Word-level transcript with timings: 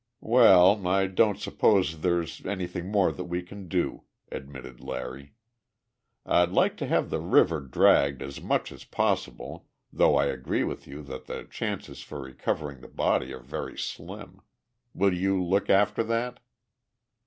"Well, 0.23 0.87
I 0.87 1.05
don't 1.05 1.37
suppose 1.39 1.99
there's 1.99 2.43
anything 2.43 2.89
more 2.89 3.11
that 3.11 3.25
we 3.25 3.43
can 3.43 3.67
do," 3.67 4.05
admitted 4.31 4.79
Larry. 4.79 5.35
"I'd 6.25 6.49
like 6.49 6.75
to 6.77 6.87
have 6.87 7.11
the 7.11 7.19
river 7.19 7.59
dragged 7.59 8.23
as 8.23 8.41
much 8.41 8.71
as 8.71 8.83
possible, 8.83 9.67
though 9.93 10.15
I 10.15 10.25
agree 10.25 10.63
with 10.63 10.87
you 10.87 11.03
that 11.03 11.25
the 11.27 11.43
chances 11.43 12.01
for 12.01 12.19
recovering 12.19 12.81
the 12.81 12.87
body 12.87 13.31
are 13.31 13.43
very 13.43 13.77
slim. 13.77 14.41
Will 14.95 15.13
you 15.13 15.43
look 15.43 15.69
after 15.69 16.03
that?" 16.05 16.39